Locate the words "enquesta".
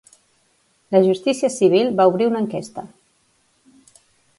2.47-2.91